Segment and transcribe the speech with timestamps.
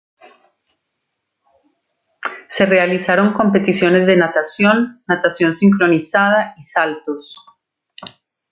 [2.47, 7.35] Se realizaron competiciones de natación, natación sincronizada y saltos.